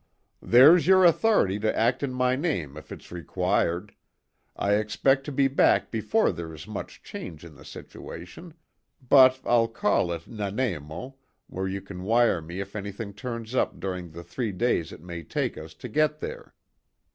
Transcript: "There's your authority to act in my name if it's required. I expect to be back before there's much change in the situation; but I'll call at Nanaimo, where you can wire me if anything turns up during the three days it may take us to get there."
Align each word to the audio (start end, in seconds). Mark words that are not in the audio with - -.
"There's 0.41 0.87
your 0.87 1.05
authority 1.05 1.59
to 1.59 1.77
act 1.77 2.01
in 2.01 2.11
my 2.11 2.35
name 2.35 2.75
if 2.75 2.91
it's 2.91 3.11
required. 3.11 3.93
I 4.55 4.73
expect 4.73 5.25
to 5.25 5.31
be 5.31 5.47
back 5.47 5.91
before 5.91 6.31
there's 6.31 6.67
much 6.67 7.03
change 7.03 7.45
in 7.45 7.53
the 7.53 7.63
situation; 7.63 8.55
but 9.07 9.39
I'll 9.45 9.67
call 9.67 10.11
at 10.11 10.25
Nanaimo, 10.27 11.17
where 11.45 11.67
you 11.67 11.81
can 11.81 12.01
wire 12.01 12.41
me 12.41 12.61
if 12.61 12.75
anything 12.75 13.13
turns 13.13 13.53
up 13.53 13.79
during 13.79 14.09
the 14.09 14.23
three 14.23 14.51
days 14.51 14.91
it 14.91 15.01
may 15.03 15.21
take 15.21 15.55
us 15.55 15.75
to 15.75 15.87
get 15.87 16.17
there." 16.17 16.55